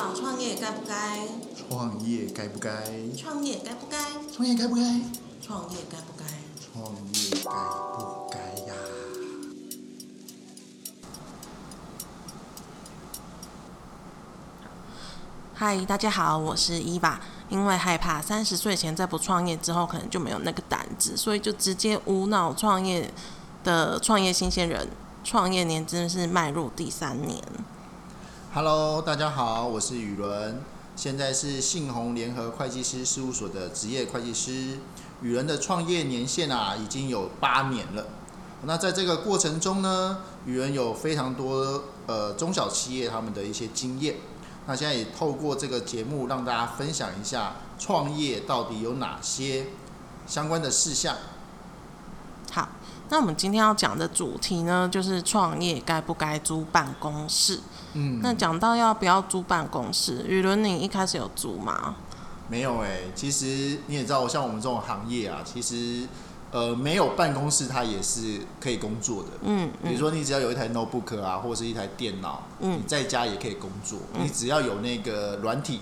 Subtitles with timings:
[0.00, 1.28] 道创业该不该？
[1.68, 2.70] 创业该不该？
[3.14, 3.98] 创业该不该？
[4.32, 4.82] 创业该不该？
[5.42, 6.24] 创业该不该？
[6.72, 7.50] 创业该
[7.98, 8.74] 不该呀？
[15.54, 17.20] 嗨，大家好，我是伊娃。
[17.50, 23.12] 因为害怕三十岁前再不创业之后，可能就没有那个胆子，所以就直接无脑创业
[23.62, 24.88] 的创业新鲜人。
[25.22, 27.44] 创业年真的是迈入第三年。
[28.52, 30.60] Hello，大家好，我是宇伦，
[30.96, 34.76] 现在是信宏联合会计师事务所的职业会计师。
[35.22, 38.06] 宇伦的创业年限啊，已经有八年了。
[38.64, 44.16] 那在这个过程中呢，宇伦有非常多呃中小企业他们的一些经验。
[44.66, 49.68] 那现在也透过这个节目，让大家分享一下创业到底有哪些
[50.26, 51.14] 相关的事项。
[52.50, 52.68] 好，
[53.10, 57.60] 那我们今天要讲的主题呢，就是创业该不该租办公室。
[57.94, 61.96] 嗯，那讲到要不要租办公室，雨伦，你一开始有租吗？
[62.48, 66.06] 没有哎、其实你也知道，像我们这种行业啊，其实
[66.50, 69.28] 呃没有办公室，它也是可以工作的。
[69.42, 73.98] 嗯嗯比如说，你只要有一台 notebook 啊，或者是一台电脑，嗯你在家也可以工作。
[74.20, 75.80] 你只要有那个软体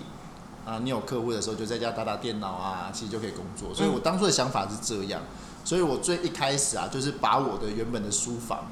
[0.63, 3.73] 啊，你有客户的时候就在家打打电脑啊，其实就可以工作。
[3.73, 5.19] 所以我当初的想法是这样，
[5.65, 8.67] 所以我最一开始啊，就是把我的原本的书房，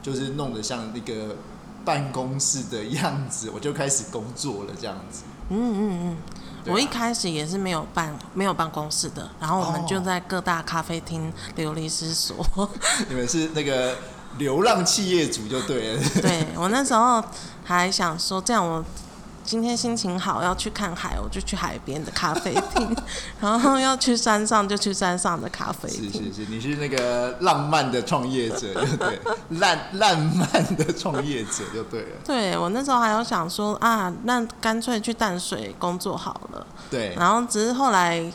[0.00, 1.34] 就是弄得像一个
[1.90, 5.22] 办公室的样子， 我就开始工作了，这样子。
[5.48, 6.16] 嗯嗯嗯。
[6.66, 12.36] 我一开始也是没有办没有办公室的，然后我们哦就在各大咖啡厅流离失所。
[13.08, 13.96] 你们是那个
[14.38, 16.02] 流浪企业主就对了。
[16.22, 17.20] 对我那时候
[17.64, 18.84] 还想说，这样我
[19.50, 22.88] 今天心情好要去看海，我就去海边的咖啡厅；
[23.42, 26.12] 然后要去山上就去山上的咖啡是厅。
[26.12, 32.08] 是是是，你是那个浪漫的创业者，就对了，烂烂漫的创业者就对了。
[32.24, 36.64] 对我那时候还有想说啊，那干脆去淡水工作好了。
[36.88, 38.32] 对，然后只是后来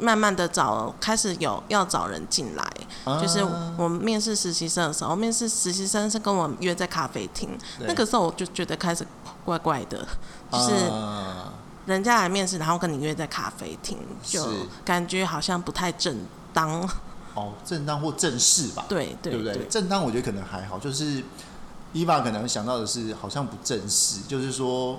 [0.00, 3.46] 慢慢的找开始有要找人进来，就是
[3.76, 7.56] 我们面试实习生的时候，面试实习生是跟我约在咖啡厅，
[7.86, 9.06] 那个时候我就觉得开始
[9.44, 10.06] 怪怪的，
[10.50, 11.52] 就是啊
[11.86, 14.46] 人家来面试，然后跟你约在咖啡厅，就
[14.84, 16.16] 感觉好像不太正
[16.52, 16.88] 当。
[17.34, 19.64] 哦，正当或正式吧，对对不对？
[19.68, 21.22] 正当我觉得可能还好，就是
[21.92, 24.98] 伊娃可能想到的是好像不正式，就是说。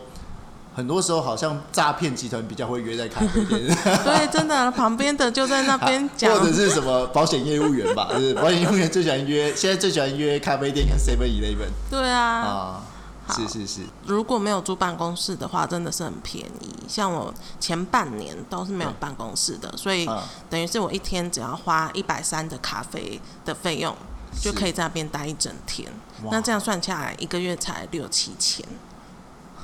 [0.75, 12.19] 很多时候好像诈骗集团比较会约在咖啡店， 对，真的旁边的就在那边讲 或，者是什么保险业务员吧，就是保险业务员最喜欢约，现在最喜欢约咖啡店跟 Seven Eleven 对啊。
[12.19, 12.83] 啊，好
[13.29, 16.75] 是是是，如果没有租办公室的话，真的是很便宜。
[16.89, 23.95] 像我前半年都是没有办公室的，所以啊，等于是我一天只要花一百三的咖啡的费用，
[24.41, 25.89] 就可以在那边待一整天。
[26.29, 28.65] 那这样算下来，一个月才六七千，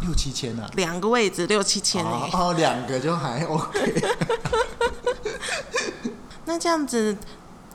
[0.02, 4.02] 六七千啊，两个位置六七千哦两个就还 OK。
[6.46, 7.18] 那这样子，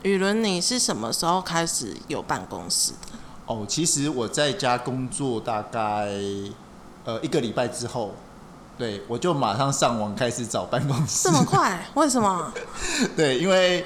[0.02, 3.13] 雨伦，你是什么时候开始有办公室的？
[3.46, 6.08] 哦，其实我在家工作大概
[7.04, 8.14] 呃一个礼拜之后，
[8.78, 11.30] 对我就马上上网开始找办公室这。
[11.30, 11.86] 么快？
[11.94, 12.52] 为什么？
[13.14, 13.84] 对，因为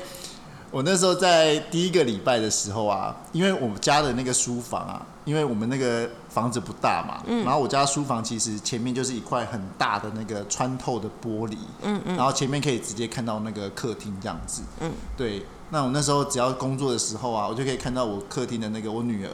[0.71, 14.63] 我那时候在第一个礼拜的时候啊，因为我们家的那个书房啊，因为我们那个房子不大嘛，嗯然后我家书房其实前面就是一块很大的那个穿透的玻璃，嗯嗯然后前面可以直接看到那个客厅这样子。
[14.81, 15.45] 嗯，对。
[15.71, 19.31] 那我那时候只要工作的时候啊，我就可以看到我客厅的那个我女儿，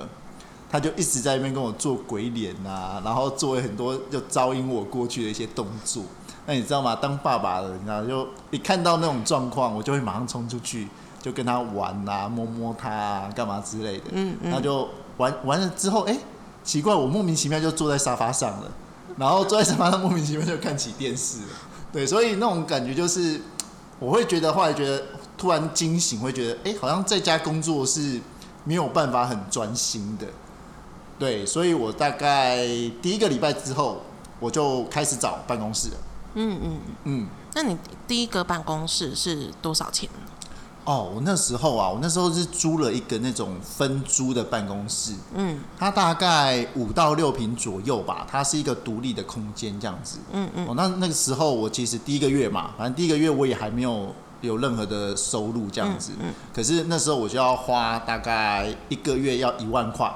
[0.71, 6.03] 她就一直在那边跟我做鬼脸啊，然后做了很多就招引我过去的一些动作。
[6.47, 6.95] 那你知道吗？
[7.01, 10.89] 当爸爸的，你知道就一看到那种状况，我就会马上冲出去，
[11.23, 14.05] 就跟她玩啊，摸摸她啊，干嘛之类的。
[14.11, 16.19] 嗯嗯，然后就玩完了之后，哎、
[16.63, 18.71] 奇怪，我莫名其妙就坐在沙发上了，
[19.17, 21.49] 然后坐在沙发上莫名其妙就看起电视了。
[21.93, 23.41] 对，所以那种感觉就是，
[23.99, 25.03] 我会觉得后来觉得
[25.45, 28.19] 突然惊醒，会觉得哎、诶好像在家工作是
[28.65, 30.27] 没有办法很专心的。
[31.19, 32.67] 对，所以我大概
[33.03, 34.01] 第一个礼拜之后，
[34.41, 35.97] 我就开始找办公室了。
[36.37, 36.81] 嗯嗯。
[37.05, 37.77] 嗯，那你
[38.09, 40.09] 第一个办公室是多少钱？
[40.87, 50.17] 哦，我那时候啊，我那时候是租了一个那种分租的办公室，嗯它大概五到六平左右吧，它是一个独立的空间这样子。
[50.33, 60.13] 嗯嗯哦，那那个时候我其实第一个月嘛，反正第一个月我也还没有有任何的收入这样子，嗯嗯可是那时候我就要花大概一个月要一万块，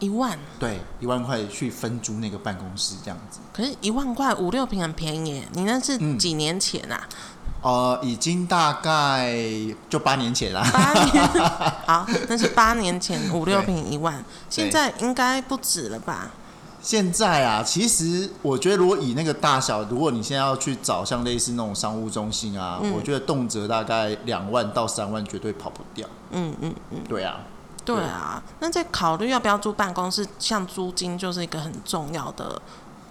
[0.00, 3.40] 一万，对，一万块去分租那个办公室这样子。
[3.52, 7.08] 可是一万块五六平很便宜耶，你那是嗯几年前啊？
[7.62, 9.34] 呃，已经大概
[9.88, 10.62] 就八年前啦。
[10.72, 11.28] 八年，
[11.86, 16.30] 好，那是八年前五六平一万，现在应该不止了吧？
[16.86, 26.06] 现在啊，其实我觉得，如果以那个大小，如果你现在要去找像类似那种商务中心啊，嗯我觉得动辄大概两万到三万，绝对跑不掉。
[26.30, 27.40] 嗯嗯嗯，对啊，
[27.84, 28.40] 对啊。
[28.60, 32.62] 那在考虑要不要租办公室，像租金就是一个很重要的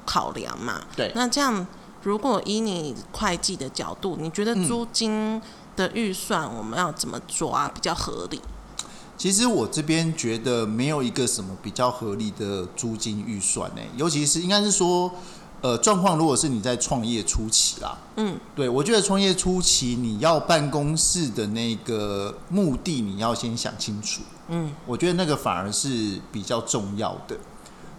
[0.05, 0.81] 考量嘛。
[0.95, 1.67] 对那这样，
[2.03, 5.41] 如果以你会计的角度，你觉得嗯租金
[5.75, 8.39] 的预算我们要怎么抓比较合理？
[9.17, 15.09] 其实我这边觉得没有一个什么比较合理的租金预算呢、尤其是应该是说，
[15.61, 24.21] 呃，状况如果是你在创业初期啦，嗯，对我觉得创业初期你要办公室的那个目的，你要先想清楚。
[24.49, 27.37] 嗯，我觉得那个反而是比较重要的。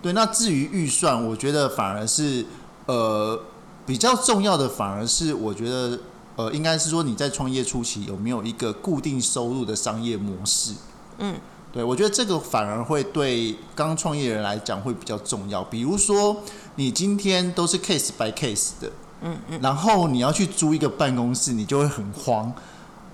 [0.02, 2.44] 对，那至于预算，我觉得反而是
[2.84, 3.40] 呃
[3.86, 5.98] 比较重要的，反而是我觉得
[6.36, 10.74] 呃应该是说你在创业初期有没有一个固定收入的商业模式。
[11.18, 11.34] 嗯，
[11.72, 15.62] 对，我觉得这个反而会对刚创业人来讲会比较重要。
[15.64, 16.36] 比如说，
[16.76, 18.90] 你今天都是 case by case 的，
[19.22, 22.52] 嗯嗯，然后你要去租一个办公室，你就会很慌，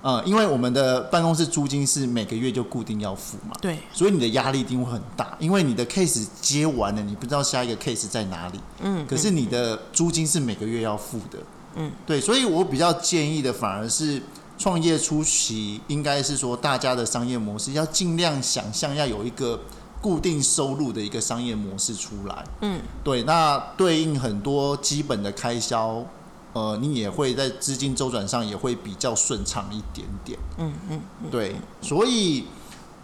[0.01, 11.39] 嗯，因为我们的办公室租金是每个月就固定要付嘛，对，所以你的压力一定会很大，因为你的 case 接完了，你不知道下一个 case 在哪里，嗯，可是你的租金是每个月要付的，
[11.75, 14.21] 嗯，对，所以我比较建议的反而是
[14.57, 19.59] 创业初期，应该是说大家的商业模式要尽量想象要有一个
[20.01, 26.05] 固定收入的一个商业模式出来，嗯，对，那对应很多基本的开销，
[26.53, 32.45] 呃，你也会在资金周转上也会比较顺畅一点点，嗯嗯嗯，对，所以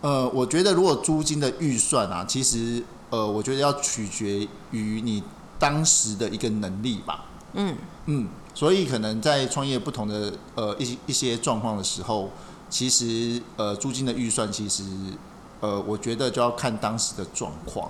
[0.02, 5.24] 呃，我觉得如果租金的预算啊，其实呃，我觉得要取决于你
[5.58, 7.26] 当时的一个能力吧。
[7.54, 7.76] 嗯。
[8.06, 12.30] 嗯，所以可能在创业不同的呃一些一些状况的时候，
[12.70, 14.84] 其实呃租金的预算其实
[15.62, 17.90] 呃，我觉得就要看当时的状况。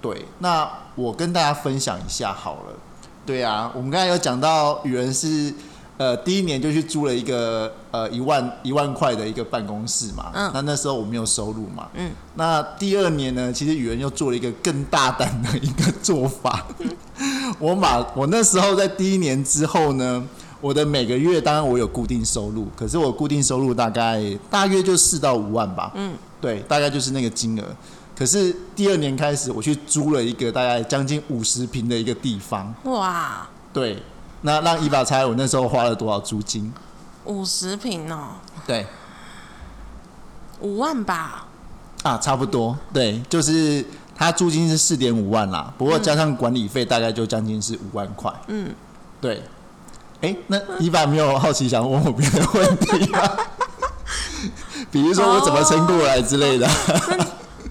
[0.00, 2.72] 对，那我跟大家分享一下好了。
[3.26, 5.52] 对啊，我们刚才有讲到雨人是
[5.96, 16.66] 呃第一年就去租了一个呃一万一万块的一个办公室嘛，嗯那那时候我没有收入嘛，嗯，那第二年呢，其实雨人又做了一个更大胆的一个做法，
[17.58, 20.24] 我马我那时候在第一年之后呢，
[20.60, 27.64] 我的每个月当然我有固定收入，可是我固定收入大概大约就四到五万吧，嗯，对，大概就是那个金额。
[28.16, 34.02] 可是第二年开始，我去租了一个大概将近五十平的一个地方，哇，对，
[34.42, 36.72] 那让伊爸猜我那时候花了多少租金？
[37.24, 38.30] 五十平哦，
[38.66, 38.86] 对，
[40.60, 41.46] 五万吧？
[42.02, 43.84] 啊，差不多，对，就是
[44.18, 48.74] 它租金是四点五万啦，不过加上管理费大概就将近是五万块，嗯，
[49.20, 49.42] 对。
[50.20, 53.20] 哎、那伊爸没有好奇想问我别的问题吗？
[54.90, 56.68] 比如说我怎么撑过来之类的。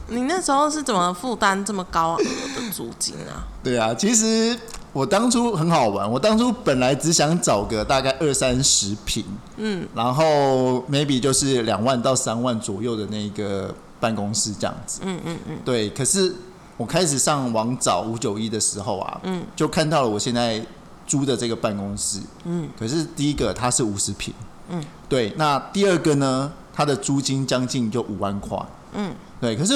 [0.07, 3.43] 你那时候是怎么负担这么高额的租金啊？
[3.61, 4.57] 对啊，其实
[4.93, 9.25] 我当初很好玩，我当初本来只想找个大概二三十平，
[9.57, 15.01] 嗯，然后 maybe 就是两万到三万左右的那个办公室这样子。
[15.03, 16.33] 嗯嗯嗯，对，可是
[16.77, 20.63] 我开始上网找五九一的时候啊，嗯，就看到了我现在
[21.05, 24.33] 租的这个办公室，嗯，可是第一个它是五十平，
[24.69, 28.57] 嗯，对，那第二个呢，它的租金将近就五万块，
[28.93, 29.73] 嗯，对，可是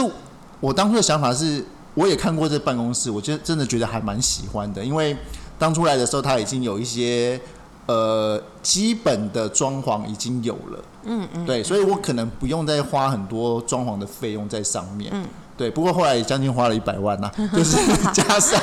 [0.59, 5.15] 我当初的想法是，我也看过这办公室，我就真的觉得还蛮喜欢的，因为
[5.57, 7.39] 当初来的时候，它已经有一些
[7.87, 15.25] 呃基本的装潢已经有了，嗯嗯，对，所以我可能不用再花很多装潢的费用在上面，嗯，
[15.57, 17.77] 对，不过后来也将近花了一百万呐、 就是
[18.13, 18.61] 加上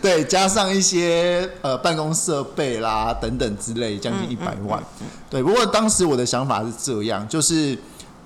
[0.00, 4.82] 对加上一些呃办公设备啦等等之类，将近一百万，
[5.28, 5.42] 对。
[5.42, 7.76] 不过当时我的想法是这样，就是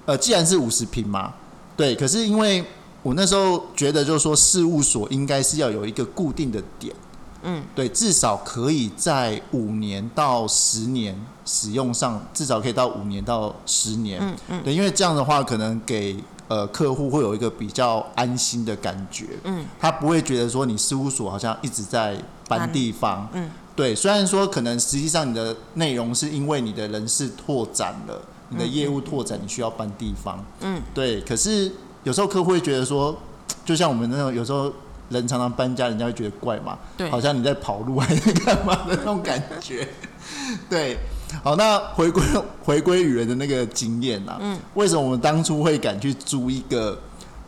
[0.07, 1.33] 呃既然是五十平嘛，
[1.77, 2.65] 对，可是因为
[3.03, 6.95] 我那时候觉得就是说事务所应该是要有一个固定的点。
[7.43, 14.21] 嗯，对，至少可以在五年到十年使用上，至少可以到五年到十年。
[14.21, 16.17] 嗯嗯对，因为这样的话，可能给
[16.49, 19.27] 呃客户会有一个比较安心的感觉。
[19.45, 22.17] 嗯，他不会觉得说你事务所好像一直在
[22.49, 23.29] 搬地方。
[23.33, 30.45] 嗯，对，虽然说可能实际上你的内容是因为你的人事拓展了，你的业务拓展，你需要搬地方。
[30.61, 31.71] 嗯，对，可是
[32.03, 33.17] 有时候客户会觉得说，
[33.65, 34.73] 就像我们那种有时候
[35.09, 37.11] 人常常搬家，人家会觉得怪嘛，对。
[37.11, 39.89] 好像你在跑路还是干嘛的那种感觉。
[40.69, 40.99] 对，
[41.43, 42.23] 好，那回归
[42.63, 46.99] 回归与人的那个经验啊，嗯，为什么我们当初会敢去租一个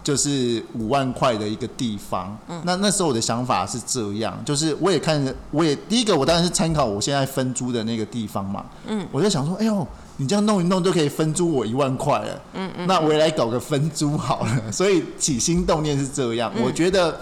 [0.03, 2.37] 就是五万块的一个地方？
[2.49, 9.87] 嗯，那那时候我的想法是这样，就是我也看，我也第一个我当然是参考我现在分租的那个地方嘛，嗯，我就想说，哎呦。
[10.17, 14.71] 你这样弄一弄就可以分租我一万块了，嗯嗯，那我也来搞个分租好了。
[14.71, 17.19] 所以起心动念是这样，我觉得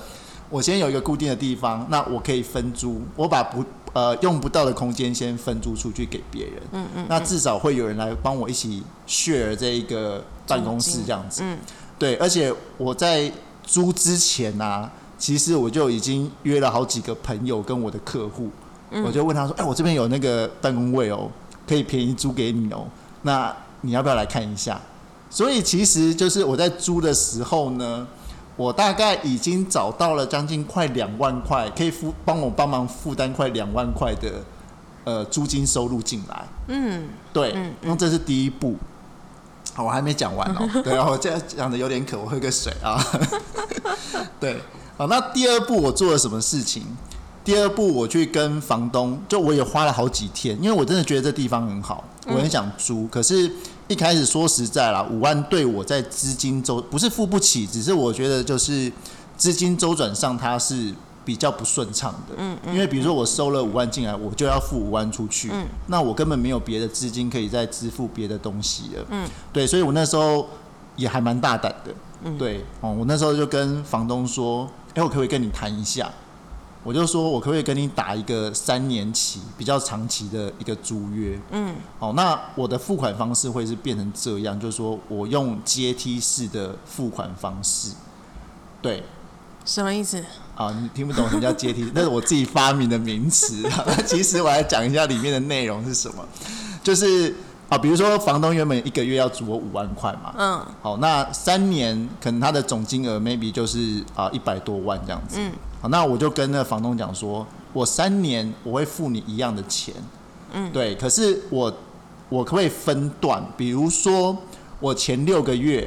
[0.51, 11.43] 我先有一个固定的地方，那我可以分租，我把不呃用不到的空间先分租出去给别人，嗯嗯，那至少会有人来帮我一起 share 这一个办公室这样子。
[11.45, 11.59] 嗯。
[11.99, 13.31] 对，而且我在
[13.65, 18.49] 租之前啊，其实我就已经约了好几个朋友跟我的客户，
[18.91, 19.03] 嗯。
[19.05, 21.29] 我就问他说：“哎、我这边有那个办公位哦，
[21.67, 22.87] 可以便宜租给你哦，
[23.23, 24.81] 那你要不要来看一下？”
[25.29, 28.07] 所以其实就是我在租的时候呢，
[28.59, 34.43] 我大概已经找到了将近快两万块，可以负帮我帮忙负担快两万块的
[35.05, 36.45] 呃租金收入进来。
[36.67, 38.77] 嗯对，嗯那这是第一步。
[39.75, 40.69] 好，我还没讲完哦。
[40.83, 43.01] 对，我这样讲的有点渴，我喝个水啊。
[44.41, 44.61] 对，
[44.97, 46.83] 好，那第二步我做了什么事情？
[47.45, 53.07] 第二步我去跟房东，就我也花了好几天，因为我真的觉得这地方很好，我很想租。
[53.09, 53.51] 可是，
[53.89, 58.91] 一开始说实在啦，五万对我在资金周不是付不起，只是我觉得就是
[59.37, 60.93] 资金周转上它是
[61.25, 62.35] 比较不顺畅的。
[62.39, 69.07] 嗯嗯因为比如说我收了五万进来，我就要付五万出去，嗯那我根本没有别的资金可以再支付别的东西了。
[69.11, 70.47] 嗯，对，所以我那时候
[70.97, 71.95] 也还蛮大胆的。
[72.25, 76.11] 嗯对，哦，我那时候就跟房东说，哎、我可不可以跟你谈一下？
[76.89, 81.39] 我就说我可不可以跟你打一个三年期比较长期的一个租约？
[81.51, 87.91] 嗯好，那我的付款方式会是变成这样，就是说我用阶梯式的付款方式。
[88.81, 89.05] 对，
[89.67, 90.25] 什么意思？
[90.55, 91.87] 啊，你听不懂什么叫阶梯？
[91.95, 93.69] 那是我自己发明的名词。
[93.87, 96.27] 那 其实我来讲一下里面的内容是什么，
[96.83, 97.35] 就是
[97.69, 100.67] 啊，比如说房东原本一个月要租我五万块嘛，嗯。
[100.81, 105.37] 好，那三年可能他的总金额 maybe 就是啊一百多万这样子。
[105.39, 105.53] 嗯。
[105.83, 109.95] 好，那我就跟那个房东讲说，我三年我会付你一样的钱，
[110.53, 110.73] 嗯。
[110.73, 111.71] 对，可是我
[112.31, 113.45] 我可不可以分段？
[113.55, 114.35] 比如说
[114.81, 115.87] 我前六个月，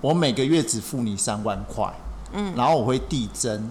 [0.00, 1.88] 我每个月只付你三万块，
[2.32, 2.52] 嗯。
[2.56, 3.70] 然后我会递增，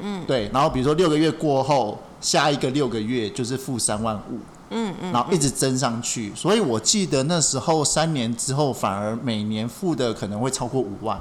[0.00, 0.22] 嗯。
[0.26, 4.38] 对，然后比如说六个月过后，下一个六个月就是付三万五，
[4.70, 11.18] 嗯嗯，然后一直增上去，所以我记得那时候三年之后，反而每年付的可能会超过五万，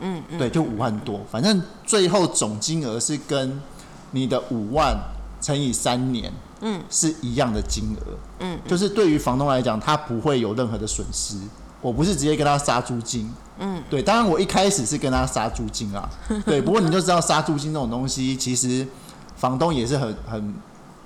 [0.00, 0.38] 嗯嗯。
[0.38, 3.60] 对，就五万多，反正最后总金额是跟
[4.10, 4.96] 你的五万
[5.40, 6.82] 乘以三年嗯。
[6.90, 11.36] 是一样的金额，嗯就是对于房东来讲，他不会有任何的损失。
[11.80, 16.10] 我不是直接跟他杀租金，嗯，对，当然我一开始是跟他杀租金啊，
[16.44, 18.84] 对，不过你就知道杀租金这种东西，其实
[19.36, 20.54] 房东也是很很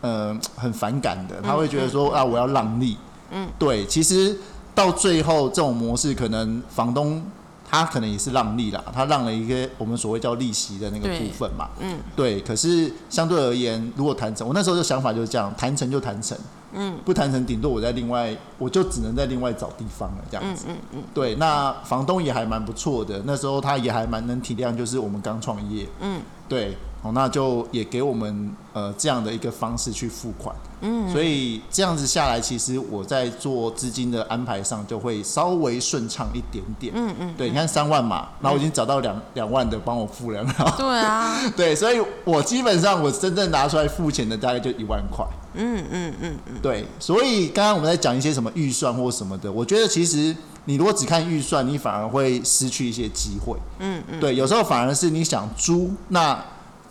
[0.02, 2.98] 呃很反感的，他会觉得说啊我要让利，
[3.30, 4.36] 嗯，对，其实
[4.74, 7.22] 到最后这种模式，可能房东
[7.68, 11.96] 他可能也是让利啦，他让了一个我们所谓叫利息的那个部分嘛，嗯。
[12.14, 16.36] 对，可是相对而言，如果谈成，我那时候的想法就是这样，谈成就谈成，
[16.74, 16.98] 嗯。
[17.02, 20.66] 不谈成，顶多我在另外，我就只能在另外找地方了，这样子。
[20.68, 21.02] 嗯嗯嗯。
[21.14, 26.20] 对，那房东也还蛮不错的，那时候他也还蛮能体谅，就是我们刚创业，嗯。
[26.46, 36.92] 对，哦，那就也给我们呃这样的一个方式去付款，嗯，所以这样子下来，其实我在做资金的安排上就会稍微顺畅一点点。
[36.96, 40.44] 嗯嗯，对，你看三万嘛，然后我已经找到两两万的帮我付了，
[40.78, 45.26] 对啊， 对，所以我基本上我真正拿出来付钱的大概就一万块。
[45.54, 46.54] 嗯嗯嗯嗯。
[46.62, 50.34] 对，所以刚刚我们在讲一些什么预算或什么的，我觉得其实
[50.66, 53.58] 你如果只看预算，你反而会失去一些机会。
[53.80, 56.40] 嗯嗯，对，有时候反而是你想租，那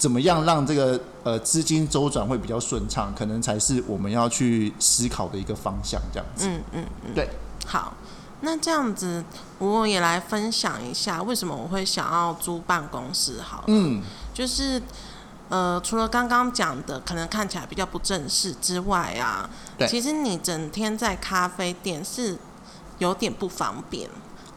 [0.02, 6.02] 怎么样让这个呃资金周转会比较顺畅，可能才是我们要去思考的一个方向。
[6.12, 7.30] 这样子，嗯嗯嗯，对，
[7.68, 7.94] 好。
[8.42, 9.24] 那这样子，
[9.60, 13.40] 我也来分享一下为什么我会想要租办公室。
[13.42, 14.02] 好了，嗯，
[14.34, 14.82] 就是
[15.50, 22.36] 呃，除了刚刚讲的可能看起来比较不正式之外啊，对其实你整天在咖啡店是
[22.98, 24.10] 有点不方便。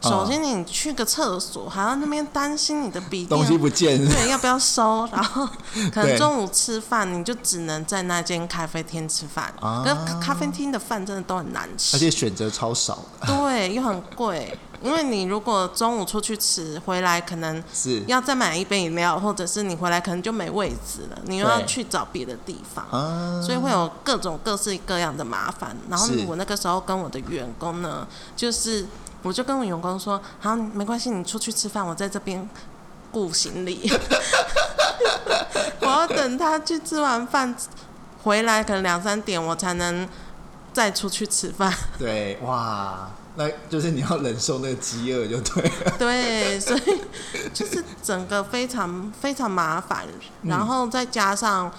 [0.07, 5.47] 啊首先，你去个厕所还要那边担心你的笔东西电不见， 对要不要收，然后
[5.93, 9.83] 可能中午吃饭你就只能在那间咖啡厅吃饭，啊。
[9.85, 12.99] 可咖啡厅的饭真的都很难吃，而且选择超少。
[13.21, 14.57] 的，对，又很贵。
[14.83, 18.03] 因为你如果中午出去吃，回来可能是。
[18.07, 25.75] 要再买一杯饮料，或者是你回来可能就没位置了，你又要去找别的地方，啊，所以会有各种各式各样的麻烦。
[25.89, 28.85] 然后我那个时候跟我的员工呢，就是
[29.25, 32.47] 我就跟我员工说，好，没关系，你出去吃饭，我在这边
[33.11, 33.91] 顾行李，
[35.81, 37.55] 我要等他去吃完饭
[38.21, 40.07] 回来，可能两三点我才能
[40.71, 41.73] 再出去吃饭。
[41.97, 47.01] 对，哇，那就是你要忍受那个饥饿就对了，对，所以
[47.51, 50.05] 就是整个非常非常麻烦，
[50.43, 50.49] 嗯。
[50.51, 51.71] 然后再加上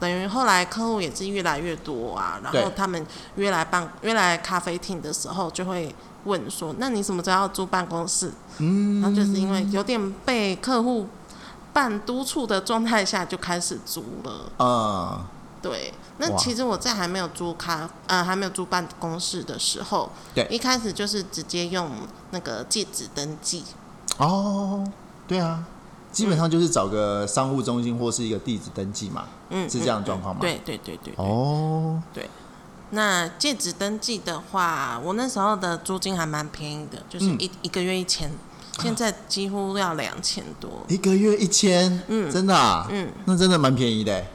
[0.00, 11.06] 等于后来客户也是越来越多啊，然后他们约来办约来咖啡厅的时候，就会问说：“那你什么时候要租办公室？”嗯，然后就是因为有点被客户
[11.72, 14.52] 半督促的状态下就开始租了。
[14.58, 15.24] 嗯，
[15.62, 21.90] 对，那其实我在还没有租咖呃还没有租办公室的时候，对一开始就是直接用
[22.30, 23.64] 那个戒指登记。
[24.18, 24.84] 哦，
[25.28, 25.64] 对啊，
[26.12, 30.40] 基本上就是找个商务中心或是一个地址登记嘛，嗯，是这样的状况吗？。
[30.40, 31.14] 对对对对。
[31.16, 32.28] 哦对哦，
[32.90, 38.30] 那戒指登记的话，我那时候的租金还蛮便宜的，就是嗯一、一个月一千，
[38.80, 40.84] 现在几乎要两千多。
[40.88, 44.26] 一个月一千，嗯真的啊，嗯，那真的蛮便宜的欸。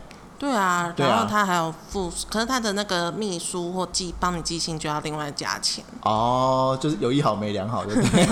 [0.45, 5.83] 对啊，对啊然后他还有付，可是他的那个秘书或寄帮你寄信就要另外加钱。
[6.03, 8.27] 哦，就是有一好没两好，对不对？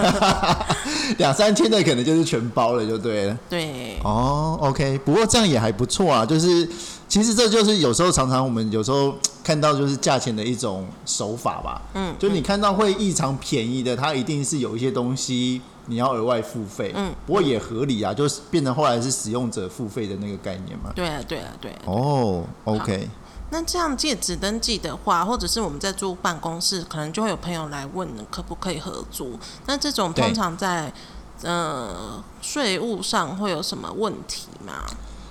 [1.17, 3.37] 两三千的可能就是全包了，就对了。
[3.49, 6.25] 对，哦，OK，不过这样也还不错啊。
[6.25, 6.69] 就是
[7.07, 11.81] 其实这就是有时候常常我们有时候看到就是价钱的一种手法吧。
[11.93, 16.91] 嗯，就你看到会异常便宜的，它一定是有一些东西你要额外付费。
[16.95, 20.91] 嗯，不过也合理啊，就是变成后来是使用者付费的那个概念嘛。
[20.95, 21.79] 对啊，对啊，对啊。
[21.85, 23.07] 哦，OK，
[23.51, 29.37] 那这样戒指登记的话，或者是我们在租办公室，可能就会有朋友来问可不可以合租。
[29.67, 30.93] 那这种通常在
[31.43, 34.85] 呃税务上会有什么问题吗？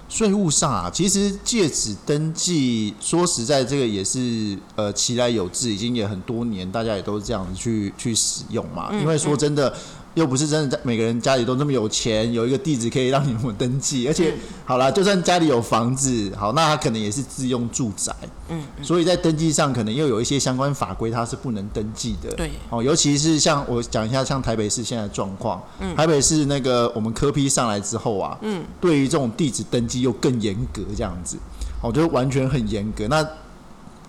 [0.09, 8.88] 税务上啊，其实戒指登记，说实在，这个也是呃其来有志，已经也很多年，大家也都是这样子去去使用嘛。
[8.90, 9.75] 嗯因为说真的，
[10.14, 18.14] 又不是真的在每个人家里都那么有钱，有一个地址可以让你们登记，而且、嗯好啦，就算家里有房子，好，那他可能也是自用住宅，
[18.49, 22.31] 嗯，所以在登记上可能又有一些相关法规，它是不能登记的。
[22.35, 25.95] 对，哦，尤其是像我讲一下，像台北市现在的状况，嗯。
[25.97, 31.37] 台北市那个我们科批上来之后啊，嗯，对于这种地址登记又更严格，这样子，
[31.83, 33.07] 哦，就完全很严格。
[33.09, 33.26] 那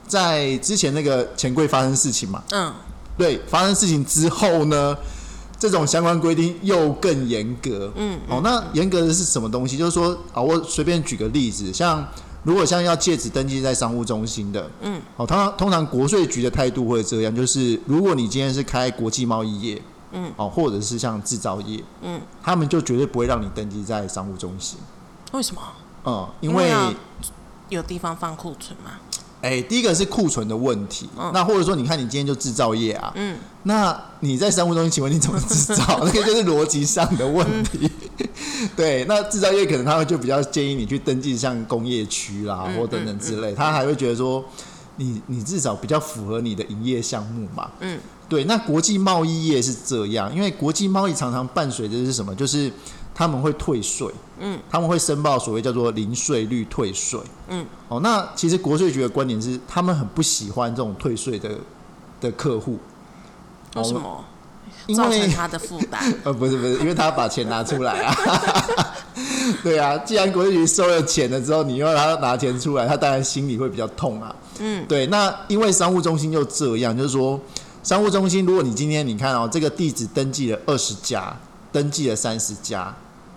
[0.08, 2.72] 在之前那个钱柜发生事情嘛，嗯，
[3.18, 4.96] 对，发生事情之后呢，
[5.64, 7.90] 这种相关规定又更严格。
[7.96, 9.78] 嗯，哦，那严格的是什么东西？
[9.78, 12.06] 就是说啊，我随便举个例子，像
[12.44, 24.78] 如果像要戒指登记在商务中心的，嗯，哦，通常通常国税局的态度会这样，就是如果你今天是开国际贸易业，嗯，哦，或者是像制造业，嗯，他们就绝对不会让你登记在商务中心。
[25.32, 25.62] 为什么？
[26.04, 26.74] 嗯，因为
[27.70, 29.00] 有地方放库存嘛。
[29.44, 36.00] 哎、第一个是库存的问题，嗯那或者说你看你今天就制造业啊，嗯，那你在商务中心，请问你怎么制造？
[36.02, 37.92] 那个就是逻辑上的问题。
[38.78, 44.44] 对，那制造业可能他会就比较建议你去登记像工业区啦，嗯或等等之类，他还会觉得说，
[44.96, 47.70] 你你至少比较符合你的营业项目嘛。
[47.82, 52.34] 嗯，对，那国际贸易业是这样，因为国际贸易常常伴随的是什么？
[52.34, 52.72] 就是
[53.14, 54.08] 他们会退税，
[54.40, 61.58] 嗯，他们会申报所谓叫做零税率退税，嗯，哦，那其实国税局的观点是，他们很不喜欢这种退税的
[62.20, 62.80] 的客户，
[63.76, 64.24] 为什么？
[64.86, 66.14] 因为造成他的负担。
[66.26, 68.16] 呃，不是不是，因为他把钱拿出来啊。
[69.64, 74.36] 对啊，既然国税局收了钱了之后，你又让他拿钱出来，他当然心里会比较痛啊。
[74.60, 77.40] 嗯，对，那因为商务中心又这样，就是说，
[77.82, 81.34] 商务中心，如果你今天你看哦，这个地址登记了二十家，
[81.72, 82.94] 登记了三十家，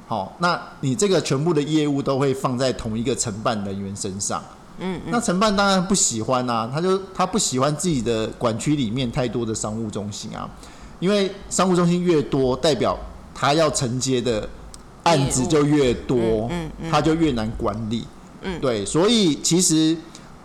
[0.07, 4.43] 好、那你这个全部的业务都会放在同一个承办人员身上。
[4.79, 10.49] 嗯那承办当然不喜欢啊，他就他不喜欢自己的管区里面太多的商务中心啊，
[11.01, 12.97] 因为商务中心越多，代表
[13.35, 14.49] 他要承接的
[15.05, 18.07] 案子就越多，嗯嗯嗯他就越难管理。
[18.43, 19.97] 嗯对，所以其实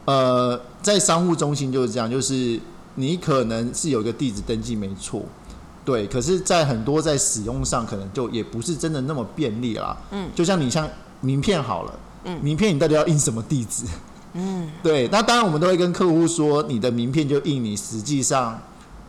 [0.05, 2.59] 呃，在商务中心就是这样，就是
[2.95, 5.21] 你可能是有一个地址登记没错，
[5.83, 9.97] 对，可是，在很多在使用上，可能就也不是真的那么便利啦。
[10.11, 10.87] 嗯，就像你像
[11.21, 13.85] 名片好了，嗯名片你到底要印什么地址？
[14.33, 18.59] 嗯 对，那当然我们都会跟客户说，你的名片就印你实际上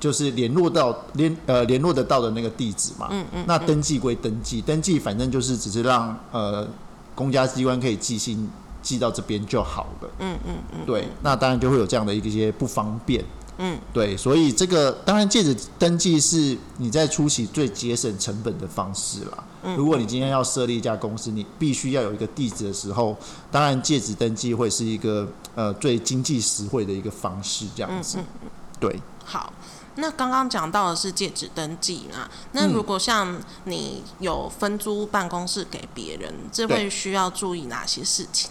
[0.01, 3.09] 就是联络到联呃联络得到的那个地址嘛。
[3.11, 3.45] 嗯嗯。
[3.47, 6.67] 那登记归登记，登记反正就是只是让呃
[7.15, 10.09] 公家机关可以寄信寄到这边就好了。
[10.21, 10.79] 嗯嗯嗯。
[10.87, 13.23] 对，那当然就会有这样的一些不方便。
[13.59, 19.45] 嗯对，所以这个当然戒指登记是你在初期最节省成本的方式啦。
[19.65, 23.17] 嗯如果你今天要设立一家公司，你必须要有一个地址的时候，
[23.51, 28.19] 当然戒指登记会是一个呃最经济实惠的一个方式，这样子。
[28.19, 29.53] 嗯嗯对，好，
[29.95, 32.29] 那刚刚讲到的是戒指登记啊？
[32.51, 38.51] 那嗯如果像你有分租办公室给别人，这会需要注意哪些事情？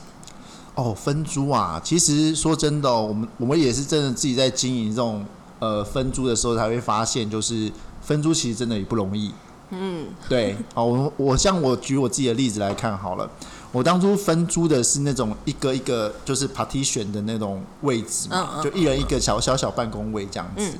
[0.75, 5.25] 哦，分租啊，其实说真的、哦，我们我们也是真的自己在经营这种
[5.59, 9.31] 呃分租的时候，才会发现，就是分租其实真的也不容易。
[9.71, 13.29] 嗯对，哦，我我像我举我自己的例子来看好了，
[13.71, 20.63] 我当初分租的是那种一个一个就是 partition 的那种位置嘛，就一人一个小小小办公位这样子。
[20.63, 20.73] 嗯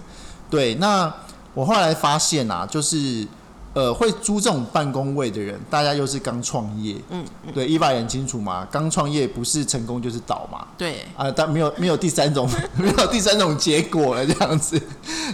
[0.49, 1.13] 对，那
[1.53, 3.25] 我后来发现啊，就是
[3.73, 14.81] 呃，会租这种办公位的人，大家又是刚创业，嗯，对，伊爸也很清楚嘛，刚创业不是成功就是倒嘛，对，啊，但没有没有第三种 没有第三种结果了，这样子，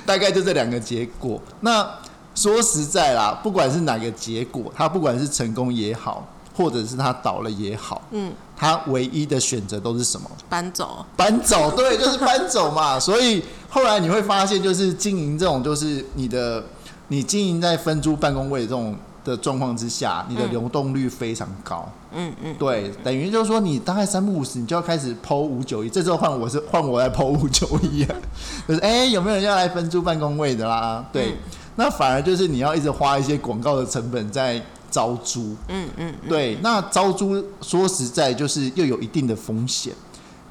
[0.06, 1.42] 大概就这两个结果。
[1.62, 1.90] 那
[2.36, 6.24] 说实在啦，不管是哪个结果，他不管是成功也好，
[6.56, 10.30] 或者是他倒了也好，嗯，他唯一的选择都是什么？
[10.48, 13.00] 搬走，搬走，对，就是搬走嘛。
[13.00, 16.64] 所以后来你会发现，就是经营这种，就是你的
[17.10, 21.88] 你经营在分租办公位这种的状况之下，你的嗯流动率非常高。
[22.14, 25.90] 嗯嗯，对，等于就是说，你大概三不五十，你就要开始剖五九一。
[25.90, 28.16] 这时候换我是换我来剖五九一啊，
[28.68, 31.06] 就是哎、有没有人要来分租办公位的啦？
[31.12, 31.34] 对，嗯
[31.76, 35.56] 那反而就是你要一直花一些广告的成本在招租。
[35.68, 39.94] 嗯嗯嗯，对，那招租说实在就是又有一定的风险。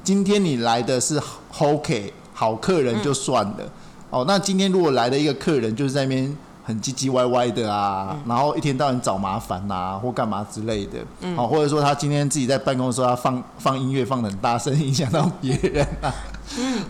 [0.03, 1.21] 今天你来的是
[1.57, 3.69] OK 好客人就算了，
[4.09, 6.37] 哦，那今天如果来了一个客人，就是在那边
[6.67, 10.99] 很唧唧歪歪的啊，然后一天到晚找麻烦呐、或干嘛之类的，
[11.37, 16.11] 哦，或者说他今天自己在办公的时候，他放放音乐放的很大声，影响到别人啊，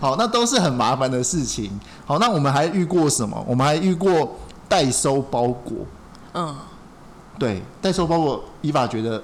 [0.00, 1.70] 好，那都是很麻烦的事情。
[2.04, 3.40] 好，那我们还遇过什么？
[3.46, 4.36] 我们还遇过
[4.68, 5.76] 代收包裹。
[6.34, 6.52] 嗯，
[7.38, 9.22] 对，代收包裹，依法觉得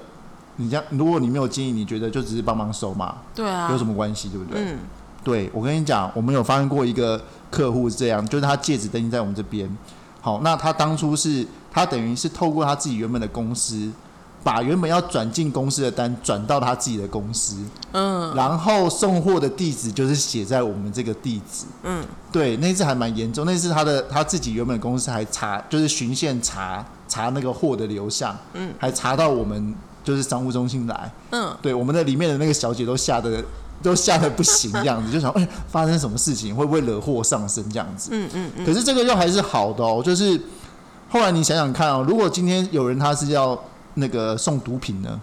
[0.55, 4.61] 你这样，如果你没有经营，你觉得就只是帮忙收嘛，对啊，有什么关系，对不对？
[4.63, 4.79] 嗯。
[5.21, 9.67] 对，我跟你讲，我们有发生过一个客户是这样，就是他戒指登记在我们这边，
[10.25, 13.91] 好，那他当初是他等于是透过他自己原本的公司，
[14.43, 17.57] 把原本要转进公司的单转到他自己的公司，
[17.91, 18.33] 嗯。
[18.33, 21.65] 然后送货的地址就是写在我们这个地址。
[21.83, 22.03] 嗯。
[22.31, 31.55] 对，那次还蛮严重，那次他的他自己原本的公司还查，就是巡线查查那个货的流向，嗯，还查到我们就是商务中心来，嗯。
[31.61, 33.45] 对，我们的里面的那个小姐都吓得
[33.83, 38.09] 都吓得不行，这样子就想，哎、发生什么事情，会不会惹祸上身这样子？
[38.13, 40.39] 嗯嗯嗯，可是这个又还是好的哦，就是
[41.09, 43.57] 后来你想想看哦，如果今天有人他是要
[43.95, 45.19] 那个送毒品呢？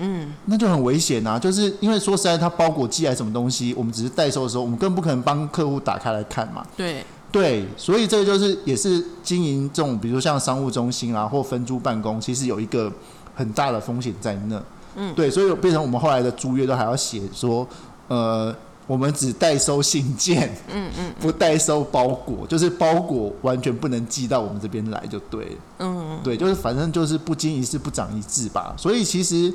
[0.00, 1.36] 嗯，那就很危险啊！
[1.36, 6.64] 就是因为说实在，他包裹寄来什么东西，我们只是代收的时候，我们更不可能帮客户打开来看嘛。
[6.76, 12.92] 对，对，所以这个就是也是经营这种，比如说像商务中心啊，或分租办公，其实有一个
[13.34, 14.62] 很大的风险在那。
[14.98, 17.66] 嗯对，所以变成我们后来的租约都还要写说，
[18.08, 18.54] 呃，
[18.86, 25.56] 我们只代收信件，嗯嗯不代收包裹，就是包裹完全不能寄到我们这边来就对了。
[25.78, 28.74] 嗯对，就是反正就是不经一事不长一智吧。
[28.76, 29.52] 所以其实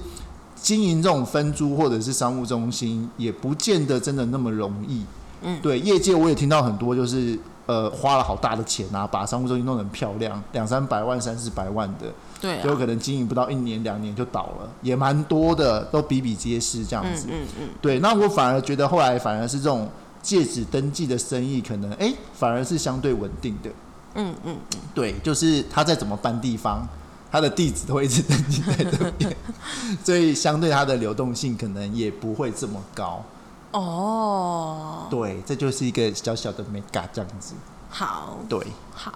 [0.55, 5.03] 经营这种分租或者是商务中心，也不见得真的那么容易。
[5.41, 12.07] 嗯对，业界我也听到很多，就是呃花了好大的钱啊，把商务中心弄得很漂亮，两三百万、三四百万的，
[12.43, 17.27] 对啊，就有可能经营不到一年两年就倒了，也蛮多的，都比比皆是这样子。
[17.29, 19.89] 嗯嗯嗯，对，那我反而觉得后来反而是这种
[20.21, 23.69] 戒指登记的生意，可能哎、反而是相对稳定的。
[24.15, 24.57] 嗯嗯
[24.93, 26.85] 对，就是他再怎么搬地方，
[27.31, 29.33] 他的地址都会一直登记在这边，
[30.03, 33.23] 所以相对它的流动性可能也不会这么高。
[33.71, 37.53] 哦，对，这就是一个小小的 mega 这样子。
[37.89, 38.59] 好对，
[38.93, 39.13] 好。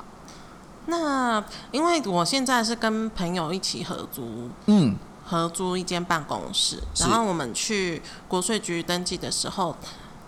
[0.87, 4.95] 那因为我现在是跟朋友一起合租，嗯，
[5.25, 9.75] 合租一间办公室，然后我们去国税局登记的时候，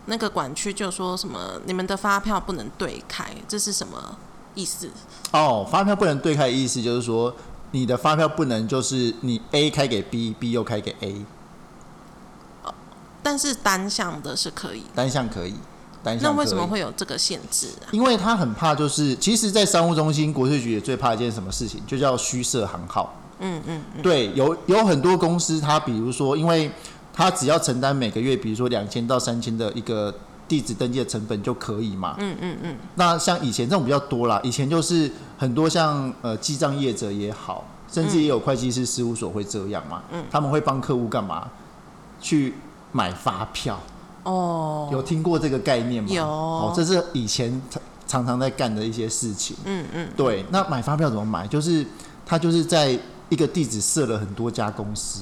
[0.05, 4.17] 那个管区就说什么你们的发票不能对开，这是什么
[4.53, 4.89] 意思？
[5.31, 7.33] 哦，发票不能对开的意思就是说，
[7.71, 11.25] 你的发票不能就是你 A 开给 B，B 又开给 A，
[13.23, 15.55] 但是单向的是可以，单向可以，
[16.03, 16.31] 单那。
[16.31, 17.91] 为什么会有这个限制啊？
[17.91, 23.13] 因为他很怕，就是其实，在商务中心，国税局也最怕一件什么事情，就叫虚设行号。
[23.39, 26.69] 嗯嗯嗯，对，有有很多公司，它比如说，因为
[27.13, 30.13] 它只要承担每个月，比如说两千到三千的一个
[30.47, 32.15] 地址登记的成本就可以嘛。
[32.19, 40.03] 嗯嗯嗯，那像以前这种比较多啦，以前就是很多像呃记账业者也好，甚至也有会计师事务所会这样嘛。
[40.11, 41.47] 嗯他们会帮客户干嘛？
[42.21, 42.55] 去
[42.91, 43.79] 买发票。
[44.23, 46.09] 哦，有听过这个概念吗？
[46.11, 49.55] 有哦，这是以前常常常在干的一些事情。
[49.65, 51.47] 嗯嗯，对，那买发票怎么买？
[51.47, 51.85] 就是
[52.25, 52.97] 他就是在
[53.29, 55.21] 一个地址设了很多家公司，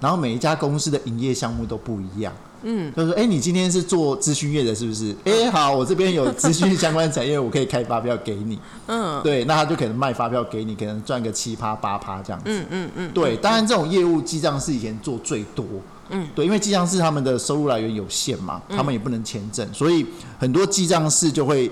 [0.00, 2.32] 然后每一家公司的营业项目都不一样。
[2.62, 5.14] 嗯，就是说，哎、你今天是做资讯业的，是不是？
[5.24, 8.58] 哎、好，我这边有资讯相关产业，我可以开发票给你。
[8.88, 12.46] 嗯对，那他就可能卖发票给你，可能赚个七趴八趴这样子。
[12.48, 15.64] 嗯嗯嗯，对，当然这种业务记账是以前做最多。
[16.10, 20.06] 嗯，对，因为记账室他们的收入来源有限嘛，他们也不能签证，所以
[20.38, 21.70] 很多记账室就会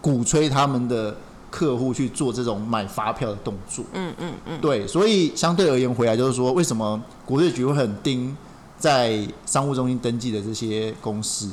[0.00, 1.16] 鼓吹他们的
[1.50, 3.84] 客户去做这种买发票的动作。
[3.92, 8.36] 嗯嗯嗯，对，所以相对而言回来就是说，为什么国税局会很盯
[8.78, 11.50] 在商务中心登记的这些公司，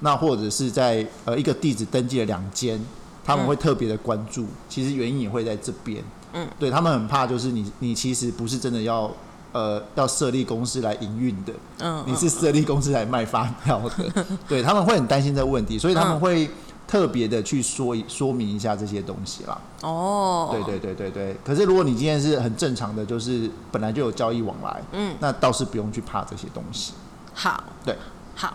[0.00, 2.80] 那或者是在呃一个地址登记了两间，
[3.24, 4.46] 他们会特别的关注。
[4.68, 6.02] 其实原因也会在这边。
[6.32, 9.08] 嗯，对他们很怕，就是你你其实不是真的要
[9.54, 16.50] 呃要设立公司来营运的，嗯，你是设立公司来卖发票的， 对他们会很担心这个问题，所以他们嗯会
[16.86, 19.58] 特别的去说说明一下这些东西啦。
[19.82, 21.36] 哦，对对对对对。
[21.44, 26.92] 可是如果你今天是很正常的，就是本来就有交易往来，嗯，那倒是不用去怕这些东西。
[27.32, 27.96] 好，对，
[28.34, 28.52] 好。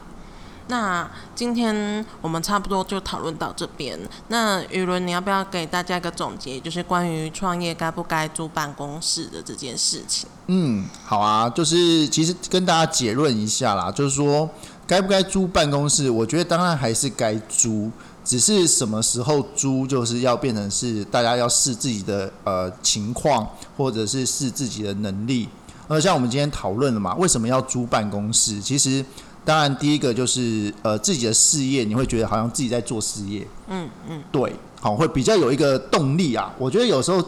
[0.70, 4.00] 那今天我们差不多就讨论到这边。
[4.28, 10.30] 那宇伦，你要不要给大家一个总结，就是关于创业该不该租办公室的这件事情？
[10.46, 14.48] 嗯，好啊，就是其实跟大家结论一下啦，就是说
[14.86, 17.92] 该不该租办公室，我觉得当然还是该租，
[18.24, 25.50] 只是什么时候租，就是要变成是大家要视自己的呃情况，或者是视自己的能力。
[25.88, 28.62] 呃，像我们今天讨论了嘛，为什么要租办公室？
[28.62, 29.04] 其实
[29.50, 36.54] 当然第一个就是呃自己的事业，你会觉得好像自己在做事业，嗯嗯，对，好会比较有一个动力啊。
[36.60, 37.20] 我觉得有时候，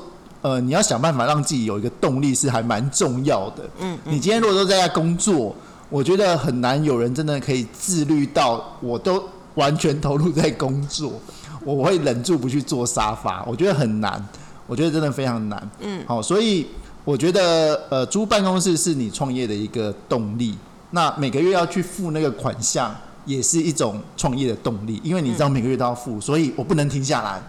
[0.44, 3.68] 呃，你要想办法让自己有一个动力是还蛮重要的。
[3.80, 5.56] 嗯你今天如果都在家工作，
[5.90, 9.24] 我觉得很难有人真的可以自律到我都
[9.56, 11.14] 完全投入在工作，
[11.66, 14.24] 我会忍住不去坐沙发，我觉得很难，
[14.68, 15.72] 我觉得真的非常难。
[15.80, 16.68] 嗯，好，所以
[17.04, 20.56] 我觉得呃，租办公室是你创业的一个动力。
[20.92, 22.94] 那每个月要去付那个款项，
[23.26, 27.42] 也是一种创业的动力，因为你知道每个月都要付，所以我不能停下来。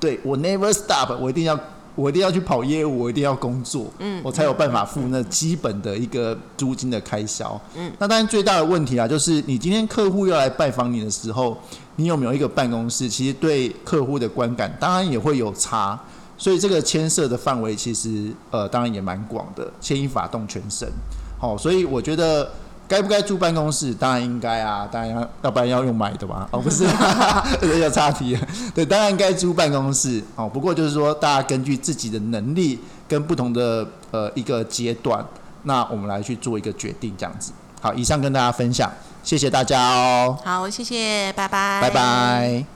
[0.00, 1.58] 对我 never stop，我一定要
[1.94, 7.60] 我一定要去跑业务，我一定要工作，嗯我才有办法付那基本的一个租金的开销。
[7.76, 11.56] 嗯，那当然最大的问题啊，就是你今天客户要来拜访你的时候，
[11.96, 13.08] 你有没有一个办公室？
[13.08, 15.96] 其实对客户的观感当然也会有差。
[16.36, 20.90] 所以这个牵涉的范围其实呃当然也蛮广的，牵一发动全身。
[21.38, 22.50] 好、所以我觉得
[22.92, 26.46] 该不该住办公室，当然应该啊，当然要要不然要用买的嘛。
[26.50, 26.84] 哦，不是，
[27.58, 28.40] 这就岔题了。
[28.74, 30.22] 对，当然该租办公室。
[30.36, 32.78] 哦，不过就是说大家根据自己的能力
[33.08, 35.24] 跟不同的呃一个阶段，
[35.62, 37.52] 那我们来去做一个决定，这样子。
[37.80, 42.66] 好，以上跟大家分享，谢谢大家哦，好，谢谢，拜拜，拜拜。